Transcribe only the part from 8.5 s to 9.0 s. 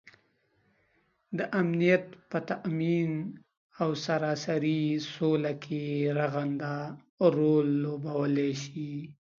شي